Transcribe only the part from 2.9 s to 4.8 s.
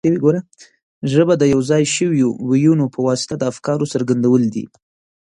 په واسطه د افکارو څرګندول دي.